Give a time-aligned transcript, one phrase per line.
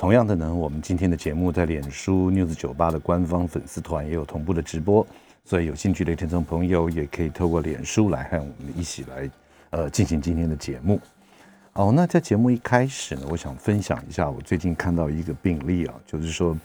[0.00, 5.06] 同样的呢，我们今天的节目在脸书 News 酒吧的官方粉丝团也有同步的直播，
[5.44, 9.30] 所以有兴趣的听众朋友也可以透过脸书来和我们一起来
[9.68, 10.98] 呃进行今天的节目。
[11.74, 16.56] 哦，那在节目一开始呢，我想分享一下我最近看到一个病例啊，就是说。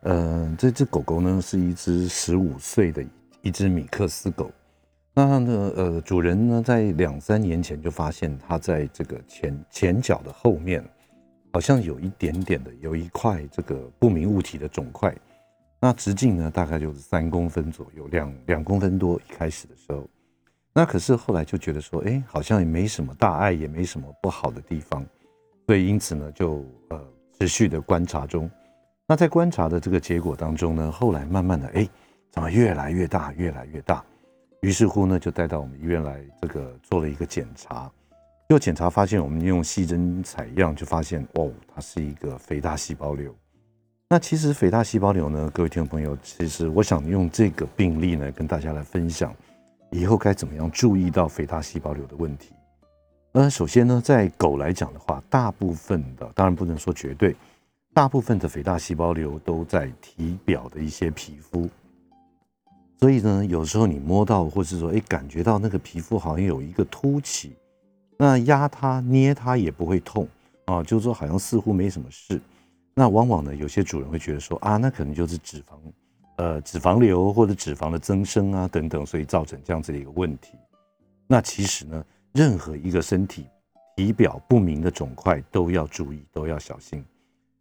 [0.00, 3.04] 呃，这只狗狗呢是一只十五岁的
[3.42, 4.50] 一只米克斯狗。
[5.12, 10.82] 那呢，呃，主人呢在两三年前就发现它在这个前前脚的后面，
[11.52, 15.14] 好像有一点点的有一块这个不明物体的肿块。
[15.80, 19.16] 那直径呢大概就是三公分左右，两两公分多。
[19.20, 20.08] 一开始的时候，
[20.72, 25.06] 那可是后来就觉得说，哎，好像也没什么大碍，也没什么不好的地方，
[25.66, 27.00] 所以因此呢就呃
[27.38, 28.50] 持续的观察中。
[29.06, 31.88] 那在观察的这个结果当中呢，后来慢慢的，哎，
[32.30, 34.04] 怎么越来越大，越来越大？
[34.60, 37.88] 于是乎呢，就带到我们医院来，这个做了一个检查。
[38.48, 43.34] 又检查发现，我们用细针采样，就发现，哦，它是一个肥大细胞瘤。
[44.08, 49.34] 那其实肥大细胞瘤呢，各位听众朋友，其实我想用这个病例呢，跟大家来分享，
[49.90, 52.54] 以后该怎么样注意到肥大细胞瘤的问题。
[53.32, 57.36] 呃，首先呢，在狗来讲的话，大部分的，当然不能说绝对。
[57.92, 61.68] 大部分的肥大细胞瘤都在体表的一些皮肤，
[62.98, 67.54] 所以呢，有时候你摸到，或是说，哎，感觉到那个皮肤好像有一个凸起，
[68.18, 70.28] 那压它、捏它也不会痛
[70.66, 72.40] 啊，就是说好像似乎没什么事。
[72.94, 75.76] 那往往呢，有些主人会觉得说，啊，那可能就是脂肪，
[76.36, 80.54] 呃，脂肪瘤或者脂肪的增生啊等等，所以造成这样子的一个问题。
[81.28, 83.46] 那其实呢，任何一个身体
[83.96, 87.04] 体表不明的肿块都要注意，都要小心。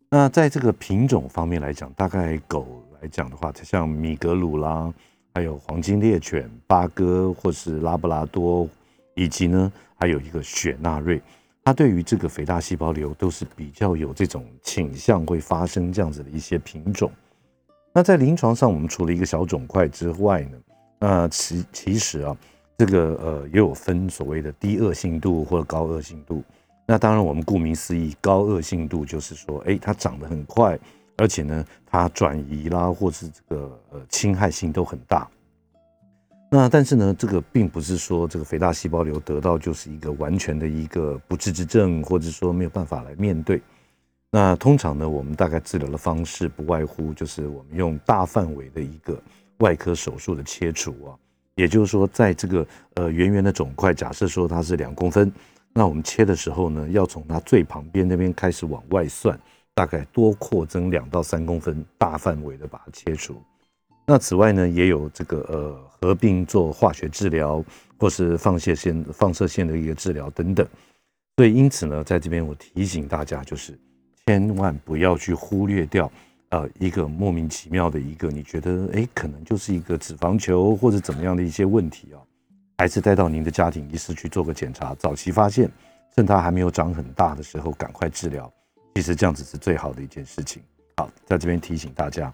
[0.09, 4.91] 那在这个品种方面来讲，大概狗来讲的话，它像米格鲁啦，
[5.35, 8.67] 还有黄金猎犬、八哥或是拉布拉多，
[9.13, 11.21] 以及呢还有一个雪纳瑞，
[11.63, 17.11] 它对于这个肥大细胞瘤都是比较有这种倾向会发生这样子的一些品种。
[17.93, 20.57] 那在临床上，我们除了一个小肿块之外呢，
[20.99, 22.37] 那其其实啊，
[22.77, 26.43] 这个呃也有分所谓的低恶性度或者高恶性度。
[26.85, 30.79] 那当然，我们顾名思义，高恶性度就是说，哎，它长得很快，
[31.17, 35.27] 而且呢，它转移啦，或是这个呃侵害性都很大。
[36.49, 43.61] 那但是呢，这个并不是说这个肥大细胞瘤得到就是一个完全的一个不治之症，或者说没有办法来面对。
[44.31, 49.21] 那通常呢，我们大概治疗的方式不外乎就是我们用大范围的一个
[49.57, 51.11] 外科手术的切除啊，
[51.55, 55.31] 也就是说，在这个呃圆圆的肿块，假设说它是两公分。
[55.73, 59.37] 那我们切的时候呢，要从它最旁边那边开始往外算，
[59.73, 63.41] 大概多扩增两到三公分，大范围的把它切除。
[64.05, 67.63] 那此外呢，也有这个呃合并做化学治疗，
[67.99, 70.67] 或是放射线放射线的一个治疗等等。
[71.35, 73.77] 所以因此呢，在这边我提醒大家，就是
[74.25, 76.11] 千万不要去忽略掉
[76.49, 82.21] 呃一个莫名其妙的一个你觉得哎可能就是一个脂肪球或者怎么样的一些问题啊。
[82.79, 85.67] 还是带到您的家庭医师去做个检查，早期发现，
[86.15, 88.51] 趁它还没有长很大的时候赶快治疗，
[88.93, 90.61] 其实这样子是最好的一件事情。
[90.97, 92.31] 好，在这边提醒大家，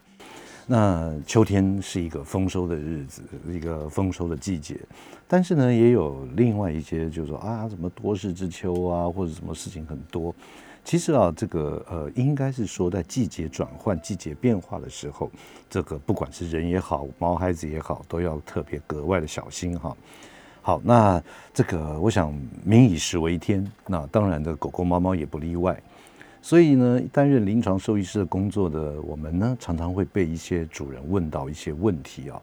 [0.66, 4.80] 那秋天是一个丰收的日子，一个丰收的季节，
[5.28, 10.34] 但是呢，也有另外一些，就是说啊，什么多事之秋啊，或者什么事情很多。
[10.86, 15.30] 其实啊，这个呃，应该是说在季节转换、季节变化的时候，
[15.70, 19.96] 这个不管是人也好，毛孩子也好，都要特别格外的小心哈。
[20.62, 21.22] 好，那
[21.54, 25.78] 这个我想民以食为天，那当然的狗狗猫猫也不例外。
[26.44, 32.42] 所以呢，担任临床兽医师的工作的我们呢，常常会被一些主人问到一些问题啊。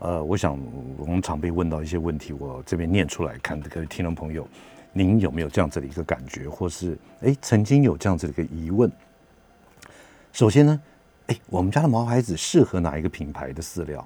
[0.00, 0.58] 呃，我想
[0.98, 4.46] 我们常被问到一些问题，我这边念出来看，各位听众朋友，
[4.92, 8.90] 您有没有这样子的一个感觉，或是哎曾经有这样子的一个疑问？
[10.32, 10.80] 首先呢，
[11.28, 14.04] 哎，我们家的毛孩子适合哪一个品牌的饲料？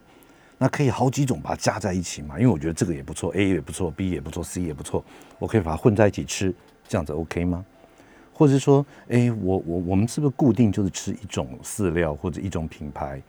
[0.58, 2.38] 那可以好几种把它加在一起嘛？
[2.38, 5.02] 因为我觉得这个也不错，A 也不错，B 也不错，C 也不错，
[5.38, 6.54] 我可以把它混在一起吃，
[6.86, 7.64] 这样子 OK 吗？
[8.40, 13.20] 或者说，哎，我我我们是不是固定就是吃一种饲料或者一种品牌，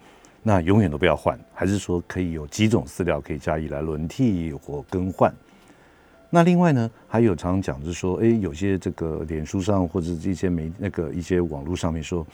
[0.41, 1.37] 那永远都不要换？
[1.53, 5.29] 还是说可以有几种饲料可以加以来轮替或更换？
[6.29, 12.25] 那另外呢，还有常讲就是说，哎，有些这个脸书上或者这些媒那个一些网络上面说。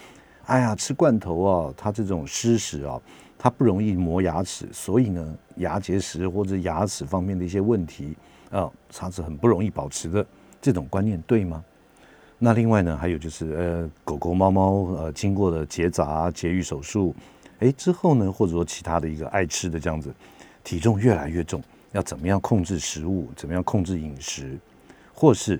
[0.45, 3.01] 哎呀，吃罐头啊，它这种湿食啊，
[3.39, 8.15] 它不容易磨牙齿，所以呢，牙结石或者牙齿方面的一些问题
[8.51, 10.23] 啊，它是很不容易保持的。
[10.61, 11.61] 这种观念对吗？
[12.39, 17.15] 那另外呢，还有就是呃，狗狗、猫猫呃，经过了结扎、节育手术，
[17.59, 20.13] 哎之后呢，或者说其他的一个爱吃的这样子，
[20.63, 21.63] 体重越来越重，
[21.93, 23.27] 要怎么样控制食物？
[23.35, 24.57] 怎么样控制饮食？
[25.13, 25.59] 或是？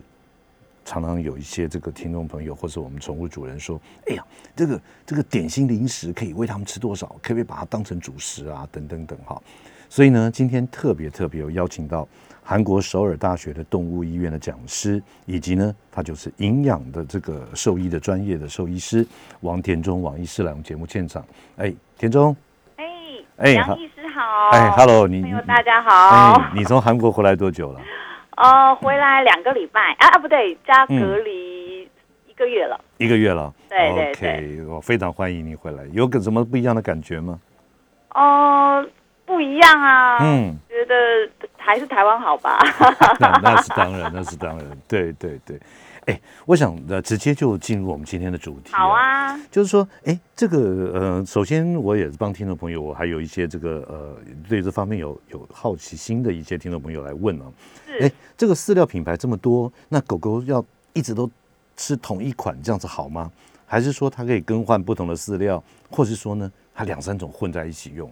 [0.90, 3.78] 常常有一些这个听众朋友或是我们宠物主人说
[4.08, 4.26] ：“哎呀，
[4.56, 7.08] 这个这个点心零食可以喂他们吃多少？
[7.22, 8.66] 可不可以把它当成主食啊？
[8.72, 9.38] 等等等哈。”
[9.90, 12.08] 所以呢，今天特别特别有邀请到
[12.50, 19.06] 韩国首尔大学的动物医院的讲师，以及呢，他就是营养的这个兽医的专业的兽医师
[19.42, 21.22] 王田中王医师来我们节目现场。
[21.58, 22.34] 哎，田中，
[22.78, 22.86] 哎
[23.36, 27.82] 哎，杨医师好，哎，Hello，你朋友大家好，你从韩国回来多久了？
[28.38, 31.82] 哦，回来两个礼拜啊啊，不对，加隔离
[32.30, 33.54] 一个月了，一个月了。
[33.68, 35.84] 对对对，我非常欢迎你回来。
[35.92, 37.38] 有个什么不一样的感觉吗？
[38.16, 38.88] 哦，
[39.26, 40.20] 不一样啊。
[40.22, 40.96] 嗯，觉得
[41.68, 42.58] 还是台湾好吧。
[43.20, 44.66] 那那是当然，那是当然。
[44.88, 45.60] 对对对。
[46.06, 48.72] 哎，我想呃，直接就进入我们今天的主题。
[48.72, 50.58] 好啊，就是说，哎，这个
[50.94, 54.16] 呃，首先我也是帮听众朋友，我还有一些这个呃，
[54.48, 57.46] 对这方面有有好奇心的一些听众朋友来问啊。
[58.00, 61.30] 哎，这个饲料品牌这么多，那狗狗要一直都
[61.76, 63.30] 吃同一款这样子好吗？
[63.66, 65.62] 还是说它可以更换不同的饲料，
[65.92, 68.10] 或是说呢，它两三种混在一起用？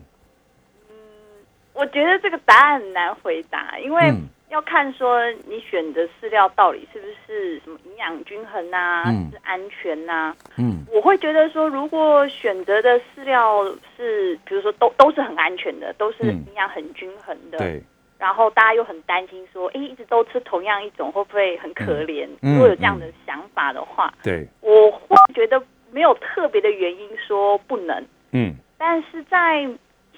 [1.75, 4.13] 嗯，我觉得这个答案很难回答，因为。
[4.50, 10.33] 要看说你选的饲料到底是不是什么营养均衡呐，是安全呐？
[10.57, 13.66] 嗯，我会觉得说，如果选择的饲料
[13.98, 17.81] 是，比如说都都是很安全的，都是营养很均衡的，对。
[18.19, 22.25] 然后大家又很担心说，哎，一直都吃同样一种，会不会很可怜？
[22.39, 25.62] 如果有这样的想法的话，对，我会觉得
[25.92, 28.06] 没有特别的原因说不能。
[28.31, 29.68] 嗯，但是在。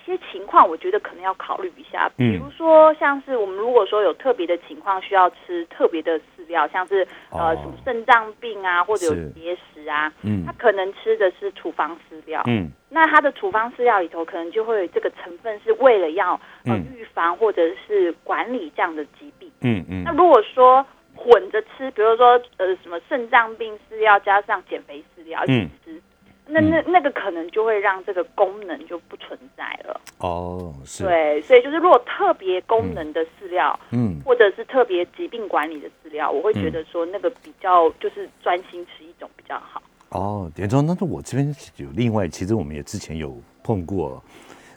[0.08, 26.02] 些情况，我觉得可能要考虑一下，比如说像是我们如果说有特别的情况需要吃特别的饲料，像是呃什么肾脏病啊，或者有结石啊，嗯，他可能吃的是处方饲料，嗯，那它的处方饲料里头可能就会有这个成分是为了要呃预防或者是管理这样的疾病，嗯嗯，那如果说混着吃，比如说呃什么肾脏病饲料加上减肥饲料一起吃。
[26.48, 30.00] 那那那个可能就会让这个功能就不存在了。
[30.20, 39.82] 哦，是，对，所以就是如果特别功能的饲料，嗯，或者是特别疾病管理的饲料，我会觉得说那个比较就是专心吃一种比较好。
[40.10, 44.24] 哦，点中，那是我这边有另外，其实我们也之前有碰过，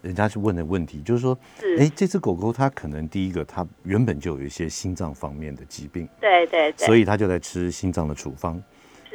[0.03, 1.39] 人家去问的问题，就是说，
[1.79, 8.61] 哎，这只狗狗它可能第一个它原本就有一些心脏方面的疾病，对对对，所以它就在吃心脏的处方。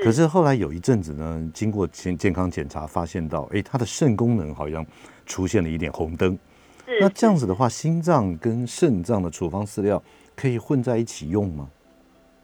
[0.03, 4.85] 可是后来有一阵子呢，经过健健康检查，发现到，哎，他的肾功能好像
[5.25, 6.37] 出现了一点红灯。
[6.85, 10.01] 是那这样子的话，心脏跟肾脏的处方饲料
[10.35, 11.69] 可以混在一起用吗？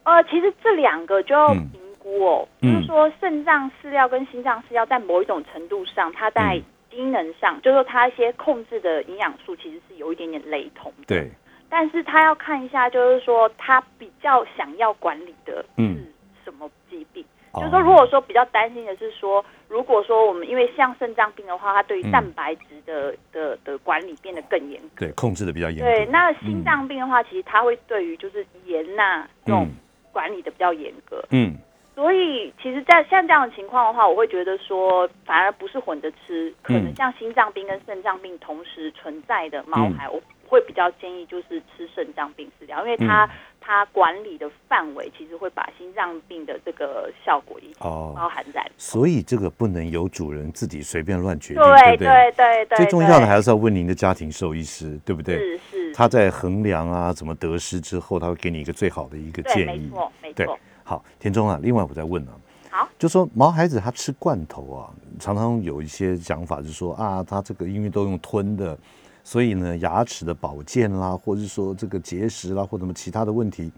[0.03, 2.47] 呃，其实这两个就要评估哦。
[2.61, 6.59] 就是说，肾脏饲料跟心脏饲料在某一种程度上，它在
[6.89, 10.91] 机能上，就是说它一些控制的营养素其实是有一点点雷同。
[11.05, 11.29] 对。
[11.69, 16.11] 但是他要看一下，就是说他比较想要管理的是
[16.43, 17.23] 什么疾病。
[17.53, 25.79] 就是说，如果说比较担心的是说，如果说我们因为像肾脏病的话，它对于蛋白质的的的管理变得更严格，对，控制的比较严。
[25.79, 29.67] 对，那心脏病的话，其实它会对于就是盐呐这种
[30.13, 31.21] 管理的比较严格。
[31.31, 31.55] 嗯，
[31.93, 43.29] 所以其实，在像这样的情况的话，我会觉得说，反而不是混着吃，可能像心脏病跟肾脏病同时存在的猫孩，我会比较建议就是吃肾脏病饲料，因为它。
[43.63, 52.77] 它管理的范围其实会把心脏病的这个效果一哦包含在，所以这个不能由主人自己随便乱决定，对对对对。
[52.77, 55.37] 最重要的还是要问您的家庭兽医师，对不对？
[55.37, 55.93] 是是。
[55.93, 60.59] 他在衡量啊怎么得失之后，他会给你一个最好的一个建议，没错没错。
[60.83, 62.33] 好，田中啊，另外我再问啊，
[62.71, 64.89] 好，就说毛孩子他吃罐头啊，
[65.19, 68.77] 常常有一些想法，就是说啊，他这个因为都用吞的。
[69.23, 73.71] 所以呢，牙齿的保健啦，或者是说这个结石啦，或者什么其他的问题，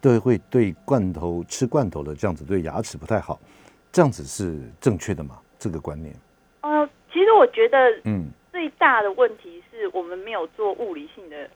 [0.00, 3.38] 都会对罐头吃罐头的这样子对牙齿不太好，
[3.92, 5.38] 这样子是正确的吗？
[5.58, 6.14] 这个观念？
[6.60, 11.48] 呃，其实我觉得，嗯，最大的问题是我们没有做物理性的。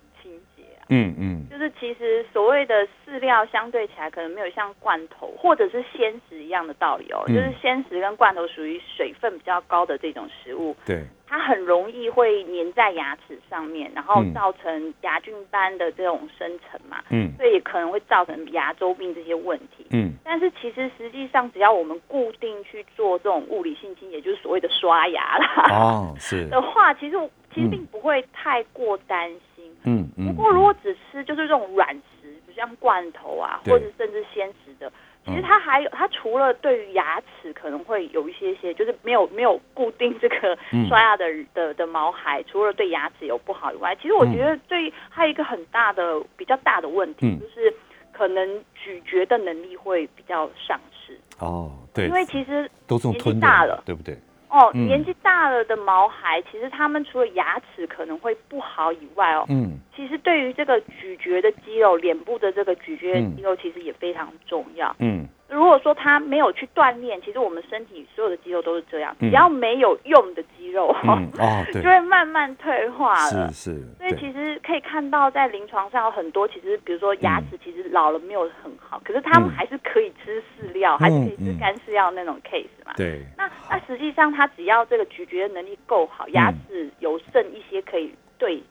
[0.88, 7.24] 嗯嗯，就是其实所谓的饲料相对起来，可能没有像罐头或者是鲜食一样的道理哦。
[7.28, 10.76] 就是鲜食跟罐头属于水分比较高的这种食物。
[10.86, 11.04] 对。
[11.30, 20.14] 它很容易会粘在牙齿上面，然后造成牙菌斑的这种生成嘛，嗯，所以也可能会造成牙周病这些问题，嗯。
[20.24, 27.16] 但是其实实际上，只要我们固定去做这种物理性清洁，就是所谓的刷牙啦，哦，是的话，其实
[27.54, 30.26] 其实并不会太过担心，嗯嗯嗯。
[30.26, 34.90] 不过如果只吃就是这种软食，比如像罐头啊，或者甚至鲜食的。
[35.26, 40.56] 其实它还有，它除了对于牙齿可能会有一些些，就是没有没有固定这个
[40.88, 47.70] 刷牙的的的毛孩，除了对牙齿有不好以外，其实我觉得对还有一个很大的比较大的问题，就是
[48.10, 51.18] 可能咀嚼的能力会比较丧失。
[51.40, 54.16] 哦，对，因为其实都这么吞大了，对不对？
[54.50, 65.26] 哦，年纪大了的毛孩，其实他们除了牙齿可能会不好以外，哦，嗯，其实对于这个咀嚼的肌肉，脸部的这个咀嚼肌肉，其实也非常重要，嗯。
[65.48, 73.50] 如果说他没有去锻炼，其实我们身体所有的肌肉都是这样，只要没有用的肌肉， 哦，就会慢慢退化了。
[73.50, 73.82] 是是。
[73.96, 82.92] 所以其实可以看到，在临床上有很多，其实比如说牙齿其实老了没有很好，可是他们还是可以吃饲料，还是可以吃干饲料那种 case 嘛。
[82.96, 83.22] 对。
[83.36, 88.62] 那那实际上，他只要这个咀嚼能力够好，牙齿有剩一些可以对，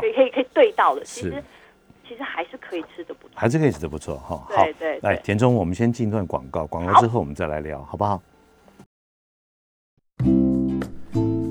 [0.00, 1.42] 可以可以可以对到的，其实。
[2.06, 4.46] 其实还是可以吃的不错，还是可以吃的不错哈。
[4.48, 8.22] 对对，来田中，我们先进一段广告，广告之后我们再来聊，好不好？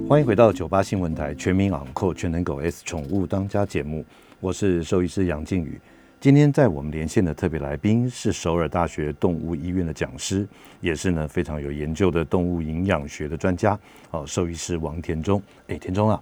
[0.08, 4.06] 欢迎回到九八新闻台全民昂扣全能狗 S 宠物当家节目，
[4.40, 5.82] 我是兽医师杨靖宇。
[6.20, 10.48] 今天在我们连线的特别来宾是首尔大学动物医院的讲师，
[10.82, 13.78] 也是呢非常有研究的动物营养学的专家
[14.12, 15.42] 哦，兽医师王田中。
[15.68, 16.22] 哎，田中啊。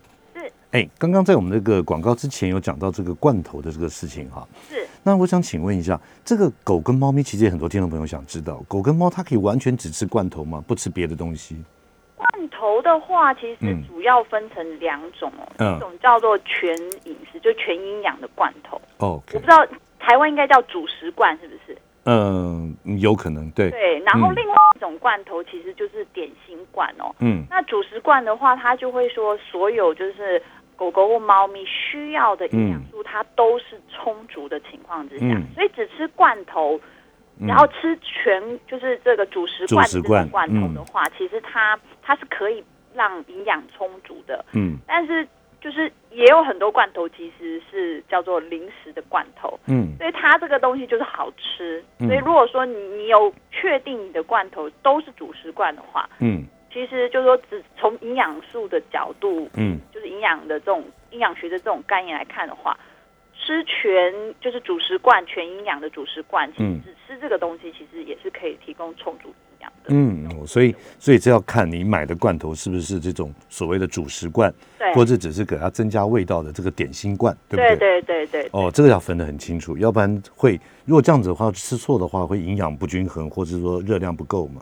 [0.71, 4.47] 哎，刚刚在我们那个广告之前有讲到这个罐头的这个事情哈。
[4.69, 4.87] 是。
[5.03, 10.63] 那我想请问一下，这个狗跟猫咪，其实也很多听众朋友想知道，狗跟猫它可以完全只吃罐头吗？
[10.65, 11.61] 不吃别的东西？
[12.15, 16.73] 罐头的话，其实主要分成两种哦，一种叫做全
[17.03, 18.79] 饮食，就全营养的罐头。
[18.99, 19.21] 哦。
[19.33, 19.67] 我不知道
[19.99, 21.77] 台湾应该叫主食罐，是不是？
[22.05, 23.69] 嗯，有可能，对。
[23.71, 27.13] 对，然后另外一种罐头其实就是点心罐哦。
[27.19, 27.43] 嗯。
[27.49, 30.41] 那主食罐的话，它就会说所有就是。
[30.81, 36.81] 狗狗或猫咪需要的营养素，它都是充足的情况之下，所以只吃罐头，
[37.39, 42.63] 然后吃全就是这个主食罐这个罐头的话，其实它它是可以
[42.95, 44.43] 让营养充足的。
[44.53, 45.27] 嗯，但是
[45.61, 49.59] 就是也有很多罐头其实是叫做零食的罐头。
[49.67, 51.83] 嗯，所以它这个东西就是好吃。
[51.99, 56.43] 所以如果说你你有确定你的罐头都是主食罐的话，嗯。
[56.73, 62.77] 其实就是说，只从营养素的角度，嗯，就是营养的这种营养学的这种概念来看的话，
[63.35, 69.89] 吃全就是主食罐全营养的主食罐，其实只吃这个东西，其实也是可以提供充足营养的。
[69.89, 77.75] 嗯，所以所以这要看你买的罐头是不是这种所谓的主食罐，对，或者只是给它增加味道的这个点心罐，对不对？
[77.75, 78.49] 对对对对。
[78.53, 84.61] 哦，这个要分得很清楚，要不然会如果这样子的话吃错的话，会营养不均衡，或者说热量不够嘛。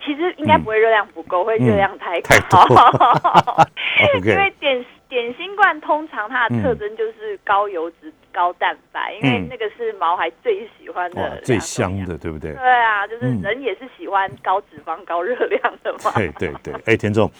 [0.00, 2.64] 我其实应该不会热量不够，会热量太高。
[4.24, 12.54] 因为点点心罐通常它的特征就是高油脂、高蛋白，因为那个是毛孩最喜欢的、最香的，对不对？
[12.54, 16.12] 对啊，就是人也是喜欢高脂肪、高热量的嘛。
[16.14, 17.30] 对对对，哎，田总，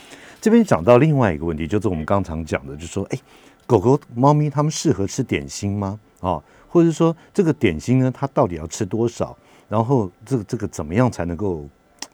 [0.40, 3.18] 这边讲到另外一个问题，就是我们刚常讲的，就是说，哎，
[3.66, 5.98] 狗狗、猫咪它们适合吃点心吗？
[6.20, 9.36] 啊，或者说这个点心呢，它到底要吃多少？
[9.68, 11.66] 然后这个这个怎么样才能够？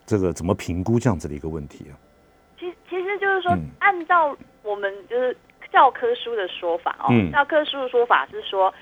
[0.07, 1.93] 这个怎么评估这样子的一个问题啊？
[2.57, 5.35] 其其实就是说，按照我们就是
[5.71, 8.73] 教科书的说法哦，教科书的说法是说，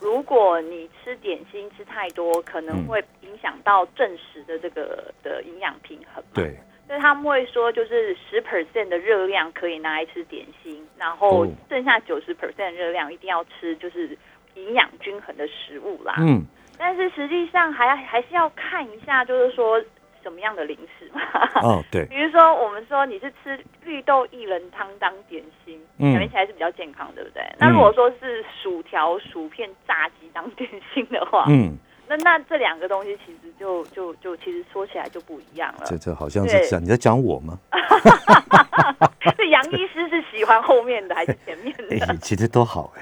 [0.00, 6.24] 如果你吃点心吃太多，可能会影响到正食的这个的营养平衡。
[6.32, 6.56] 对，
[6.86, 14.16] 所以他们会说，就是十 percent 的热量可以拿来吃点心，然后剩下九十 percent 热量一定要吃就是
[14.54, 16.14] 营养均衡的食物啦。
[16.20, 16.42] 嗯，
[16.78, 19.78] 但是实际上还还是要看一下，就是说。
[20.22, 21.20] 什么样的零食嘛？
[21.62, 27.42] 哦，对，比如说我们说你是吃绿豆薏仁汤当点心，感觉起来是比较健康，对不对？
[27.58, 31.76] 那如果说是薯条、薯片、炸鸡当点心的话，嗯，
[32.08, 35.82] 那那这两个东西其实就就就其实说起来就不一样了。
[35.86, 37.58] 这这好像是讲你在讲我吗？
[39.36, 42.16] 这杨医师是喜欢后面的还是前面的？
[42.18, 42.92] 其实都好，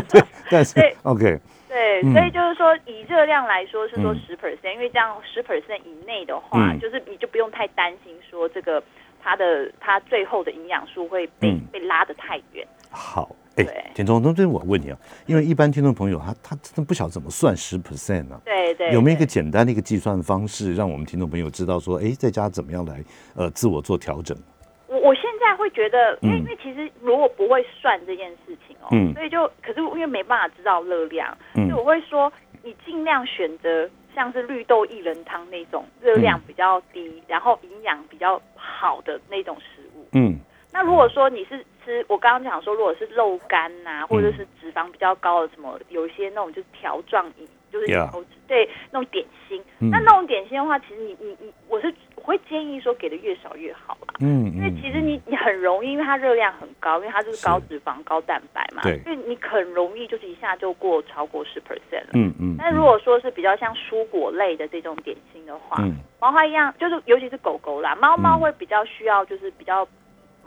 [0.50, 1.38] 但是 OK。
[1.76, 8.82] 对，所以就是说，以热量来说是说十 percent，因为这样十 percent 以内的话，就是你就不用太担心说这个
[9.22, 12.66] 它的它最后的营养素会被被拉得太远。
[12.90, 18.40] 好，哎，田总，那这我问你啊，因为一般听众朋友他他真的不晓得怎么算十 percent 呢？
[18.42, 23.04] 对对，有没有一个简单的一个计算方式，让我们听众朋友知道说，哎，在家怎么样来
[23.34, 24.34] 呃自我做调整？
[24.88, 40.38] 我我现在会觉得，因为因为其实如果不会算这件事情哦，嗯，所以就可是因为没办法知道热量，所以我会说，你尽量选择像是绿豆薏仁汤那种热量比较低，然后营养比较好的那种食物，嗯。
[40.72, 47.86] 那如果说你是吃，我刚刚讲说，如果是肉干呐，或者是脂肪比较高的什么，有一些那种就是条状饮，就是
[48.46, 49.62] 对那种点心。
[49.78, 51.94] 那那种点心的话，其实你你你，我是我
[52.26, 54.14] 会建议说给的越少越好啦。
[54.20, 62.10] 嗯，因为其实你你很容易，因为它热量很高，因为它就是高脂肪高蛋白嘛，对，所以你很容易就是一下就过超过十 percent 了。
[62.14, 62.56] 嗯嗯。
[62.58, 65.82] 但如果说是比较像蔬果类的这种点心的话，
[66.20, 69.86] 猫花一样，就是尤其是狗狗啦，猫猫会比较需要就是比较。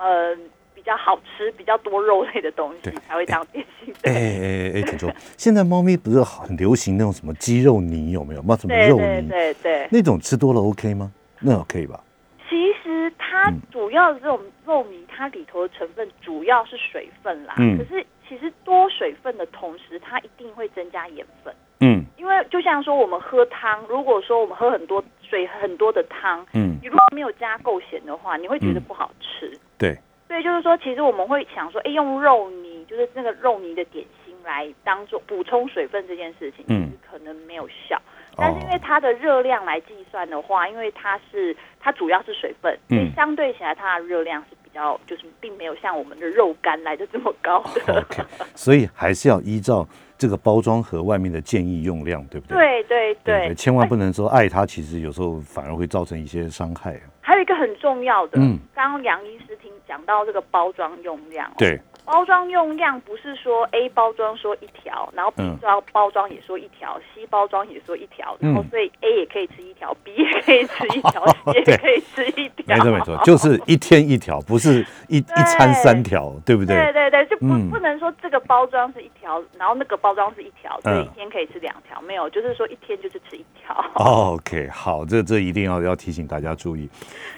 [0.02, 0.34] 呃，
[0.74, 3.94] 比较好吃、比较多肉类的东西才会当点心。
[4.04, 8.42] 哎哎哎，请说现在猫咪不是很流行那种什么鸡肉泥，有没有？
[8.56, 9.28] 什么肉泥？
[9.28, 11.12] 对对，那种吃多了 OK 吗？
[11.40, 12.04] 那可以吧？
[12.50, 17.56] 其实它主要的这种肉泥，它里头的成分主要是水分啦。
[17.60, 17.78] 嗯。
[17.78, 21.54] 可是其实多水分的同时，它一定会增加盐分。
[21.82, 22.04] 嗯。
[22.18, 29.52] 因为就像说我们喝汤，如果说我们喝很多水很多的汤，嗯，你如果没有加够咸的话，你会觉得不好吃。
[29.78, 38.02] 对，所以就是说，其实我们会想说，哎，用肉泥，就是那个肉泥的点心来当做补充水分这件事情，嗯，可能没有效。
[38.40, 48.02] 但是因为它的热量来计算的话，因为它是它主要是水分，所以相对起来它的热量是比较，就是并没有像我们的肉干来的这么高的。
[48.02, 48.24] OK，
[48.56, 52.84] 所以还是要依照这个包装盒外面的建议用量，对不对？
[52.84, 57.00] 对对对，千万不能说爱它，其实有时候反而会造成一些伤害。
[57.22, 61.80] 还有一个很重要的，嗯，刚刚梁医师听讲到这个包装用量，对。
[62.12, 71.24] 包装用量不是说 A 包装说一条，然后 B 装包装也说一条，C 包装也说一条，然后所以 A 也可以吃一条，B 也可以吃一条
[71.54, 72.76] ，C 也可以吃一条。
[72.76, 76.76] 没错没错，就是一天一条，不是一一餐三条，对不对？
[76.76, 83.86] 对对对，就不不能说这个包装是一条，然后那个包装是一条，所以一天可以吃两条，没有，就是说一天就是吃一条。
[83.94, 86.90] OK，好，这这一定要要提醒大家注意。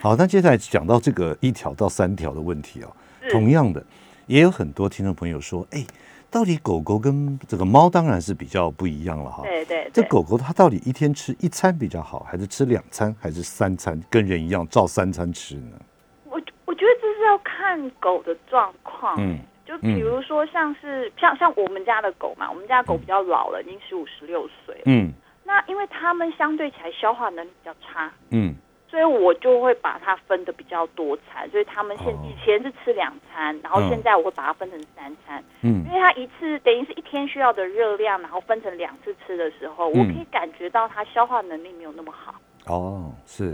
[0.01, 2.87] 好，那接下来讲到这个一条到三条的问题哦，
[3.29, 3.83] 同样的。
[4.31, 5.85] 也有很多听众朋友说：“哎，
[6.31, 9.43] 到底狗狗跟这个猫当然是比较不一样了哈。
[9.43, 15.77] 对对，这狗狗它到底一天吃一餐比较好，还是吃两餐，还是三餐，跟人一样照三餐吃呢？
[16.23, 19.17] 我我觉得这是要看狗的状况。
[19.19, 24.81] 嗯，就比如说像是像像我们家的狗嘛，我们家狗比较老了，已经十五十六岁。
[24.85, 25.11] 嗯，
[25.43, 28.09] 那因为它们相对起来消化能力比较差。
[28.29, 28.55] 嗯。
[28.91, 35.41] 所以我就会把它分的比较多餐，所以他们现以前是吃两餐，然后现在我会把它分成三餐。
[35.61, 42.35] 嗯，因为它一次等于是一天需要的热量，然后分成两次吃的时候，我可以感觉到它消化能力没有那么好。
[42.67, 43.53] 哦，是。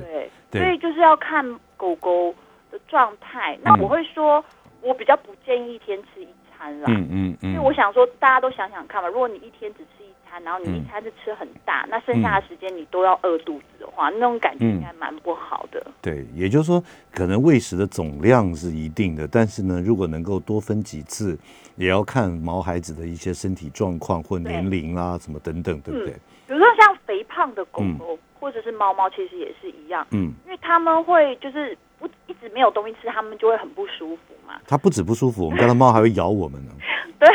[0.49, 1.45] 对，所以就是要看
[1.77, 2.33] 狗狗
[2.71, 3.55] 的状态。
[3.61, 4.43] 那我会说，
[4.81, 6.87] 我比较不建议一天吃一餐啦。
[6.89, 7.51] 嗯嗯嗯。
[7.51, 9.96] 因为我想说，大家都想想看嘛，如果你一天只吃
[10.39, 10.43] 一。
[10.43, 15.85] 然后你一餐是吃很大，那剩下的时间你都要饿肚子的话，那种感觉应该蛮不好的。
[16.01, 21.37] 对，也就是说，可能喂食的总量是一定的，但是呢，如果能够多分几次，
[21.75, 26.13] 也要看毛孩子的一些身体状况或年龄啊什么等等，对不对？
[26.47, 30.05] 比如说像肥胖的狗狗或者是猫猫，其实也是一样。
[30.11, 34.59] 嗯，因为他们会就是不一直没有东西吃，他们就会很不舒服嘛。
[34.67, 36.71] 它不止不舒服，我们家的猫还会咬我们呢。
[37.19, 37.27] 对，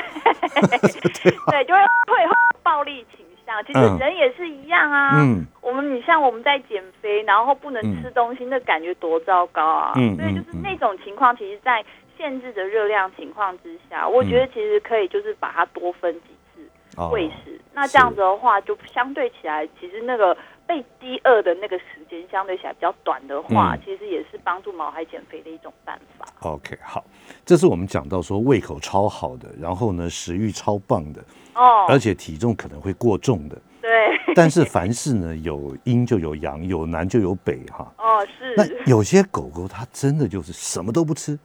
[1.51, 2.29] 对，就会会
[2.63, 3.65] 暴力倾向。
[3.65, 5.21] 其实人也是一样啊。
[5.21, 9.93] 嗯，我们你像我们在减肥，然后不能吃东西，那感觉多糟糕啊。
[9.97, 11.85] 嗯，所以就是那种情况，其实，在
[12.17, 16.69] 限制的热量情况之下，我觉得其实可以就是把它多分几次
[17.11, 17.61] 喂食。
[17.75, 20.37] 那这样子的话，就相对起来，其实那个。
[20.67, 26.27] 被饥饿的那个时间相对起来比较短的话，其实也是帮助毛孩减肥的一种办法。
[26.41, 27.05] OK，好，
[27.45, 31.23] 这是我们讲到说胃口超好的，然后呢食欲超棒的
[31.55, 33.57] 哦，而且体重可能会过重的。
[33.81, 33.91] 对。
[34.35, 37.93] 但是凡事呢有阴就有阳，有南就有北哈。
[37.99, 38.55] 哦，是。
[38.57, 41.39] 那有些狗狗它真的就是什么都不吃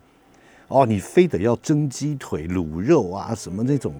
[0.70, 3.94] 哦，你非得要蒸鸡腿、卤肉啊什么那种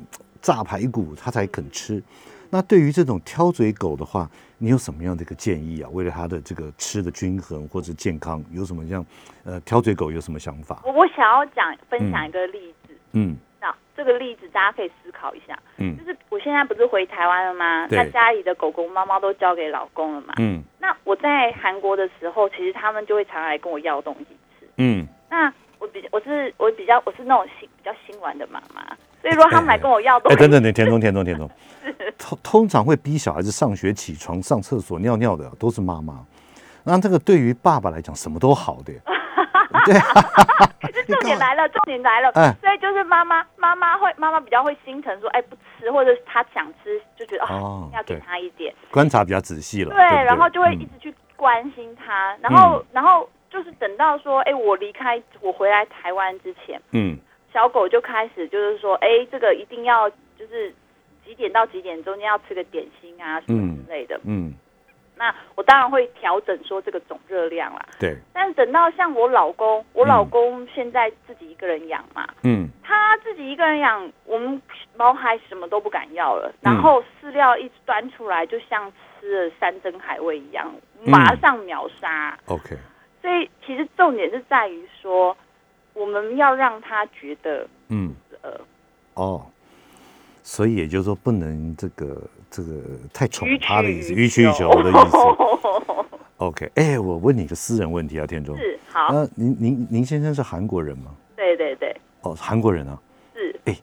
[0.48, 2.02] 炸排骨它才肯吃。
[2.50, 5.90] 那对于这种挑嘴狗的话，你有什么样的一个建议啊？
[5.92, 9.06] 为了它的这个吃的均衡或者健康，有什么样
[9.44, 10.82] 呃挑嘴狗有什么想法？
[10.86, 17.86] 我我想要讲分享一个例子，嗯，那这个例子大家可以思考一下，嗯，就是我现在不是回台湾了吗？
[17.92, 28.96] 那家里的狗狗猫猫都交给老公了嘛，嗯，那我在韩国的时候，其实他们就会常来跟我要东西吃，嗯，那我比我是我比较我是那种心比较心软的妈妈。
[29.22, 31.50] 所以说他们来跟我要，哎，等等等，田中 田中田中，
[32.18, 36.26] 通通常会逼小孩子上学、起床、上厕所、尿尿的都是妈妈，
[36.84, 38.94] 那这个对于爸爸来讲什么都好的。
[39.86, 39.94] 对，
[41.06, 42.30] 重点来了，重点来了。
[42.32, 48.74] 哎，所以就是妈妈，妈妈会，妈妈比较会心疼，说，哎，不吃，或者他想吃，就觉得哦，要给他一点。
[48.92, 49.94] 观察比较仔细了。
[49.94, 57.18] 对，然后就会一直去关心他，然后，然后就是等到说，哎，我离开，我回来台湾之前，嗯，
[57.52, 60.74] 小狗就开始就是说，哎，这个一定要就是
[61.26, 64.54] 几点到几点中间要吃个点心啊，什么之类的，嗯。
[65.20, 67.84] 那我当然会调整说这个总热量啦。
[68.00, 68.16] 对。
[68.32, 74.62] 但等到像我老公，我老公现在自己一个人养嘛，嗯，他自己一个人养，我们
[74.96, 80.72] 毛孩什么都不敢要了，然后饲料一端出来，就像吃了山珍海味一样，
[81.04, 82.38] 马上秒杀。
[82.46, 82.76] OK。
[83.20, 85.36] 所以其实重点是在于说，
[85.98, 88.52] 我们要让他觉得，嗯，呃，
[89.16, 89.46] 哦。
[90.44, 92.82] 所以也就是说，不能这个这个
[93.14, 95.18] 太宠他的意思，予取予求的意思。
[96.38, 98.56] OK，哎，我问你个私人问题啊，田中。
[98.58, 99.12] 是好。
[99.12, 101.12] 那您您您先生是韩国人吗？
[101.36, 101.94] 对对对。
[102.22, 102.98] 哦，韩国人啊。
[103.36, 103.60] 是。
[103.66, 103.76] 哎，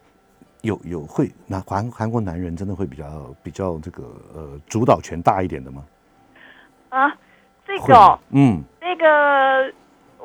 [0.61, 5.85] 有有会那韩韩国男人真的会比较比较这个呃主导权大一点的吗？
[6.89, 7.15] 啊，
[7.67, 9.71] 这个，嗯，这个。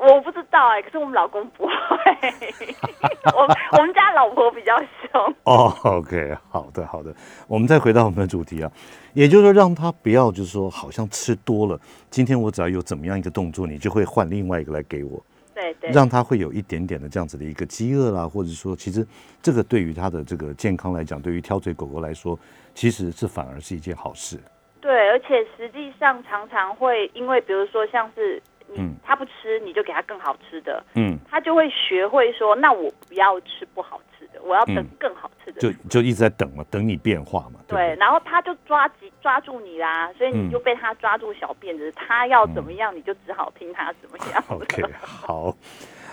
[0.01, 1.71] 我不知道哎，可是我们老公不会，
[3.37, 5.35] 我我们家老婆比较凶。
[5.43, 7.13] 哦，OK，好的好的，
[7.47, 8.71] 我们再回到我们的主题啊，
[9.13, 19.05] 也就是说让他不要就是说好像吃多了，今天我只要有怎么样一个动作，你就会换另外一个来给我，对对，让他会有一点点的这样子的一个饥饿啦，或者说其实
[19.39, 22.37] 这个对于他的这个健康来讲，对于挑嘴狗狗来说，
[22.73, 24.39] 其实是反而是一件好事。
[24.79, 28.41] 对，而且实际上常常会因为比如说像是。
[28.75, 30.83] 嗯，他不吃，你就给他更好吃的。
[30.95, 35.59] 嗯，他就会学会说，那我不要吃不好吃的，我要等更好吃的。
[35.59, 37.59] 就就一直在等嘛，等你变化嘛。
[37.67, 44.43] 对，然后他就抓紧抓住你啦，所以你就被他抓住小辫子，他要怎么样，你就只好听他怎么样。
[44.49, 45.55] OK，好，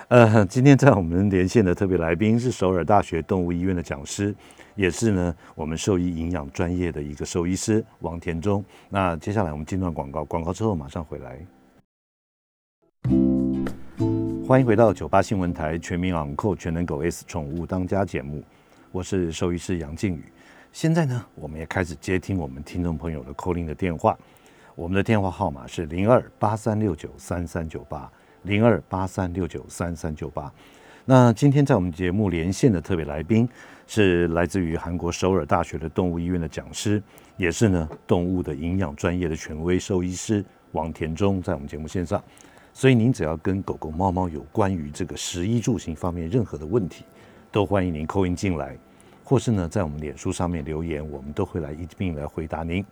[0.08, 4.34] 呃，今天在我们连线的特别来宾是首尔大学动物医院的讲师，
[4.74, 8.64] 也是呢我们兽医营养专业的一个兽医师王田中。
[8.88, 11.38] 那接下来我们进段广告，广告之后马上回来。
[14.48, 18.42] 欢迎回到九八新闻台全民昂扣全能狗 S 宠物当家节目，
[18.90, 20.24] 我是兽医师杨靖宇。
[20.72, 24.18] 现在呢，我们也开始接听我们听众朋友的扣铃的电话。
[24.74, 28.10] 我们的电话号码是零二八三六九三三九八
[28.44, 30.50] 零二八三六九三三九八。
[31.04, 33.46] 那今天在我们节目连线的特别来宾
[33.86, 37.02] 是来自于韩国首尔大学的动物医院的讲师，
[37.36, 42.22] 也是呢动物的营养专业的权威兽医师王田中，在我们节目线上。
[42.78, 47.02] 所以您只要跟狗狗、猫猫有关于这个食衣住行方面任何的问题，
[47.50, 48.78] 都欢迎您扣音进来，
[49.24, 52.84] 或是呢在我们脸书上面留言，我们都会来一并来回答您。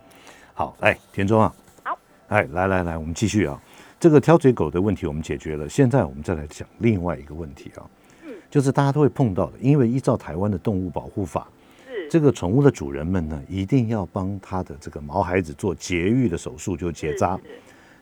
[0.54, 1.96] 好，哎，田中啊，好，
[2.26, 3.62] 哎，来来来，我们继续啊，
[4.00, 7.86] 这个挑嘴狗的问题我们解决了，现在我们再来讲另外一个问题啊，
[8.24, 11.46] 嗯，就是大家都会碰到的，因为依照台湾的动物保护法，
[11.86, 12.08] 是。
[12.10, 17.38] 这个宠物的主人们呢，一定要帮他的这个毛孩子做节育的手术，就结扎。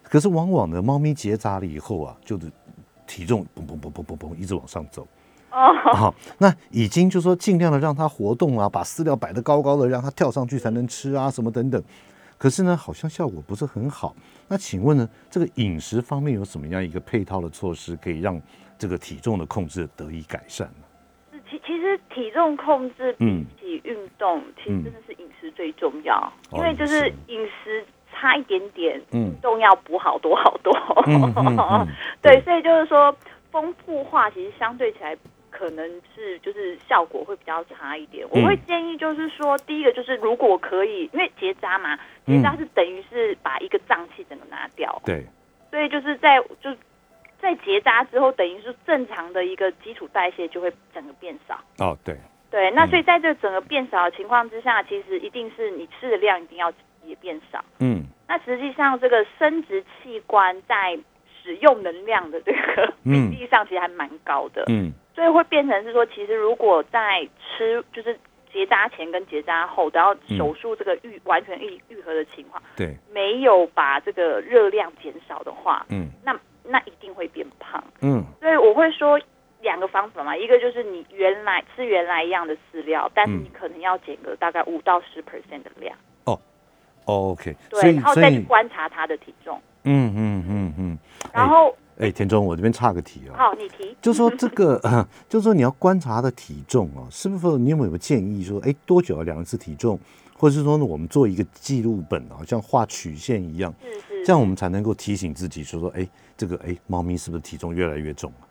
[0.04, 2.50] 可是往往呢，猫咪结扎了以后啊，就是
[3.06, 5.06] 体重嘣嘣嘣嘣嘣嘣一直往上走。
[5.50, 11.82] 哦，那已经就说尽量的让它活动啊，把饲料摆得高高的，让它跳上去才能吃啊，什么等等。
[12.36, 14.14] 可是呢，好像效果不是很好。
[14.48, 18.40] 那请问呢，这个饮食方面有什么样一个配套的措施，可以让
[18.76, 21.38] 这个体重的控制得以改善呢？
[21.48, 27.84] 其其实体重控制比起运动，其实真的是饮食最重要，因为就是饮食。
[28.14, 30.72] 差一点点，嗯，重要补好多好多。
[32.22, 33.14] 对，所以就是说，
[33.50, 35.14] 丰富化其实相对起来
[35.50, 38.26] 可能是就是效果会比较差一点。
[38.30, 45.02] 我会建议就是说，第一个就是如果可以，因为结扎嘛，结扎是等于是把一个脏器整个拿掉。
[45.04, 45.24] 对，
[45.70, 46.74] 所以就是在就
[47.40, 51.58] 在结扎之后，等于是正常的一个基础代谢就会整个变少。
[51.78, 52.16] 哦，对，
[52.50, 56.72] 对，那所以在这整个变少的情况之下，其实一定是你吃的量一定要。
[57.06, 60.98] 也变少，嗯，那实际上这个生殖器官在
[61.42, 68.18] 使用能量的这个比例上其实还蛮高的，嗯，所以会变成是说，其实如果在吃就是
[68.52, 79.20] 结扎前跟结扎后都要手术这个愈完全愈愈合的情况，对，没有把这个热量减少的话，嗯，那那一定会变胖，嗯，所以我会说
[79.60, 85.94] 两个方法嘛，一个就是你原来吃原来一样的饲料，但是你可能要减个大概五到十 percent 的量。
[87.04, 89.60] OK，对，然后再去观察他的体重。
[89.84, 90.98] 嗯嗯嗯嗯。
[91.32, 93.34] 然后哎，田中，我这边差个题哦。
[93.36, 93.96] 好，你提。
[94.02, 94.80] 就说这个，
[95.28, 97.58] 就说你要观察的体重哦，是不是？
[97.58, 99.98] 你有没有建议说，哎，多久要量一次体重？
[100.36, 108.48] 或者是说呢，我们做一个记录本啊，像画曲线一样，是是，这样我们才能够提醒自己说说，哎，这个哎，猫咪是不是体重越来越重了？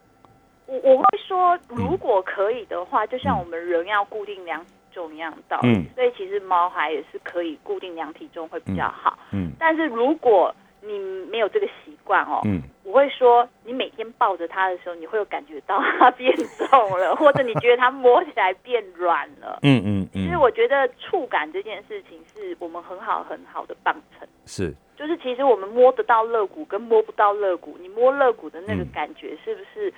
[0.66, 5.86] 我我会说，如果可以的话，就像我们人要固定量体重一样道理。
[5.96, 9.18] 所以其实猫还也是可以固定量体重会比较好。
[9.32, 11.00] 嗯，但是如果你
[11.32, 16.68] 没有这个习惯哦，嗯，我会说，你每天抱着它的时候，你会有感觉到它变重
[17.00, 19.60] 了， 或者你觉得它摸起来变软了。
[19.62, 20.26] 嗯嗯嗯。
[20.26, 24.28] 其实我觉得触感这件事情是我们很好很好的帮衬。
[24.46, 24.76] 是。
[24.96, 29.92] 就是其实我们摸得到肋骨跟摸不到肋骨，你摸肋骨的那个感觉是不是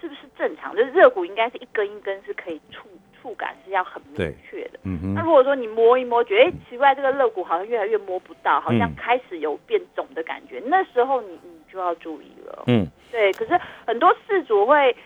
[0.00, 0.74] 是不是正常？
[0.74, 2.88] 就是肋骨应该是一根一根是可以触。
[3.28, 4.78] 触感是要很明确的。
[4.84, 5.14] 嗯哼。
[5.14, 12.64] 那如果说你摸一摸，觉得哎奇怪，这个肋骨好像越来越摸不到，好像开始有变肿的感觉，那时候你你就要注意了。
[12.66, 12.86] 嗯。
[13.12, 14.96] 对，可是很多事主会。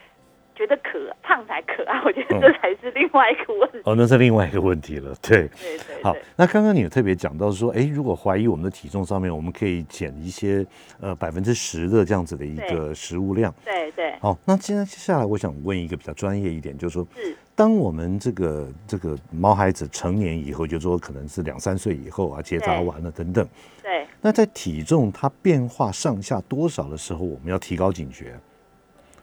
[0.54, 3.80] 觉得可胖才可爱，我觉得这才是另外一个问题。
[3.84, 5.14] 哦，那是另外一个问题了。
[5.22, 6.02] 对对对。
[6.02, 10.64] 好，那刚刚你有特别讲到说，哎，如果怀疑我们的体重上面，我们可以减一些
[11.00, 13.52] 呃百分之十的这样子的一个食物量。
[13.64, 14.14] 对对。
[14.20, 23.46] 好，那现在接下来我想问一个比较专业一点，就是说，是当我们这个这个毛孩子成年以后，就说可能是两三岁以后啊，结扎完了等等。
[23.82, 24.06] 对。
[24.20, 28.38] 那在体重它变化上下多少的时候，我们要提高警觉。